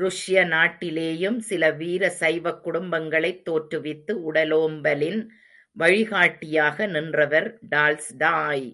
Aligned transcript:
ருஷ்ய 0.00 0.40
நாட்டிலேயும் 0.46 1.38
சில 1.40 1.70
வீரசைவக் 1.72 2.60
குடும்பங்களைத் 2.64 3.40
தோற்றுவித்து 3.46 4.14
உடலோம்பலின் 4.28 5.20
வழிகாட்டியாக 5.76 6.86
நின்றவர் 6.86 7.58
டால்ஸ்டாய்! 7.68 8.68